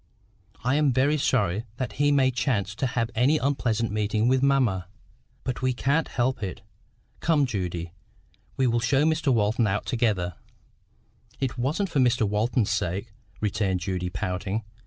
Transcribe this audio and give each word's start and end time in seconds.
I 0.63 0.73
am 0.77 0.91
very 0.91 1.19
sorry 1.19 1.65
that 1.77 1.91
he 2.01 2.11
may 2.11 2.31
chance 2.31 2.73
to 2.73 2.87
have 2.87 3.11
an 3.13 3.29
unpleasant 3.39 3.91
meeting 3.91 4.27
with 4.27 4.41
mamma; 4.41 4.87
but 5.43 5.61
we 5.61 5.73
can't 5.73 6.07
help 6.07 6.41
it. 6.41 6.63
Come, 7.19 7.45
Judy, 7.45 7.91
we 8.57 8.65
will 8.65 8.79
show 8.79 9.03
Mr 9.03 9.31
Walton 9.31 9.67
out 9.67 9.85
together." 9.85 10.37
"It 11.39 11.55
wasn't 11.55 11.89
for 11.89 11.99
Mr 11.99 12.27
Walton's 12.27 12.71
sake," 12.71 13.13
returned 13.41 13.81
Judy, 13.81 14.09
pouting. 14.09 14.63